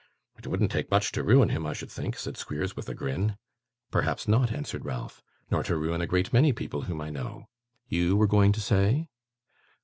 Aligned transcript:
'It 0.35 0.47
wouldn't 0.47 0.71
take 0.71 0.89
much 0.89 1.11
to 1.11 1.21
ruin 1.23 1.49
him, 1.49 1.63
I 1.67 1.73
should 1.73 1.91
think,' 1.91 2.17
said 2.17 2.35
Squeers, 2.35 2.75
with 2.75 2.89
a 2.89 2.95
grin. 2.95 3.37
'Perhaps 3.91 4.27
not,' 4.27 4.51
answered 4.51 4.83
Ralph. 4.83 5.21
'Nor 5.51 5.61
to 5.65 5.77
ruin 5.77 6.01
a 6.01 6.07
great 6.07 6.33
many 6.33 6.51
people 6.53 6.81
whom 6.85 6.99
I 6.99 7.11
know. 7.11 7.45
You 7.87 8.17
were 8.17 8.25
going 8.25 8.51
to 8.53 8.61
say 8.61 9.09